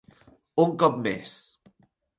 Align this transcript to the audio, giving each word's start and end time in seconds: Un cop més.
Un 0.65 0.73
cop 0.85 0.97
més. 1.05 1.37